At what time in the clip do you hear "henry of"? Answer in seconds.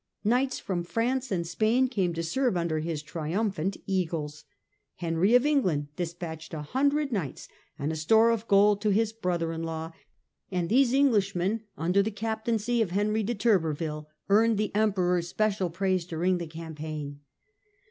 4.95-5.45